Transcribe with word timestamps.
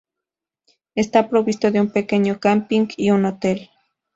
Está 0.95 1.29
provisto 1.29 1.69
de 1.69 1.79
un 1.79 1.91
pequeño 1.91 2.39
camping 2.39 2.87
y 2.97 3.11
un 3.11 3.23
hotel. 3.25 3.69